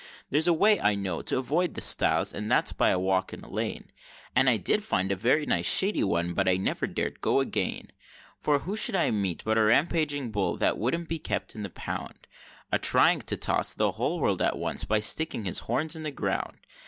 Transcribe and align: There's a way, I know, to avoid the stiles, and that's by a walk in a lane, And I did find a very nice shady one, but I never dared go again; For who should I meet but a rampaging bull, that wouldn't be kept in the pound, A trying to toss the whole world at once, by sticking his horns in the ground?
There's 0.31 0.47
a 0.47 0.51
way, 0.51 0.79
I 0.79 0.95
know, 0.95 1.21
to 1.21 1.37
avoid 1.37 1.75
the 1.75 1.79
stiles, 1.81 2.33
and 2.33 2.49
that's 2.51 2.71
by 2.73 2.89
a 2.89 2.97
walk 2.97 3.33
in 3.33 3.43
a 3.43 3.47
lane, 3.47 3.91
And 4.35 4.49
I 4.49 4.57
did 4.57 4.83
find 4.83 5.11
a 5.11 5.15
very 5.15 5.45
nice 5.45 5.71
shady 5.71 6.03
one, 6.03 6.33
but 6.33 6.49
I 6.49 6.57
never 6.57 6.87
dared 6.87 7.21
go 7.21 7.39
again; 7.39 7.91
For 8.41 8.57
who 8.57 8.75
should 8.75 8.95
I 8.95 9.11
meet 9.11 9.43
but 9.45 9.59
a 9.59 9.63
rampaging 9.63 10.31
bull, 10.31 10.57
that 10.57 10.79
wouldn't 10.79 11.07
be 11.07 11.19
kept 11.19 11.53
in 11.53 11.61
the 11.61 11.69
pound, 11.69 12.25
A 12.71 12.79
trying 12.79 13.21
to 13.21 13.37
toss 13.37 13.75
the 13.75 13.91
whole 13.91 14.19
world 14.19 14.41
at 14.41 14.57
once, 14.57 14.85
by 14.85 15.01
sticking 15.01 15.45
his 15.45 15.59
horns 15.59 15.95
in 15.95 16.01
the 16.01 16.09
ground? 16.09 16.57